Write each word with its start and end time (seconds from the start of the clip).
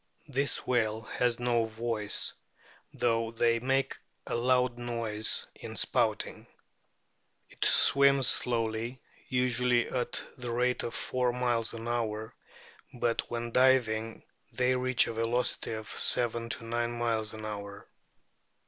This 0.27 0.65
whale 0.65 1.01
has 1.01 1.39
no 1.39 1.63
voice, 1.65 2.33
though 2.91 3.29
they 3.29 3.59
make 3.59 3.99
a 4.25 4.35
loud 4.35 4.79
noise 4.79 5.47
in 5.53 5.75
spouting. 5.75 6.47
It 7.51 7.63
swims 7.63 8.27
slowly, 8.27 8.99
usually 9.29 9.87
at 9.87 10.25
the 10.39 10.49
rate 10.49 10.81
of 10.81 10.95
four 10.95 11.31
miles 11.31 11.75
an 11.75 11.87
hour; 11.87 12.33
but 12.91 13.29
when 13.29 13.51
diving 13.51 13.83
I2 13.83 13.85
g 13.93 14.01
A 14.01 14.13
BOOK 14.15 14.15
OF 14.15 14.15
WHALES 14.47 14.57
they 14.57 14.75
reach 14.75 15.05
a 15.07 15.13
velocity 15.13 15.73
of 15.73 15.87
seven 15.87 16.49
to 16.49 16.63
nine 16.63 16.93
miles 16.97 17.35
an 17.35 17.45
hour. 17.45 17.87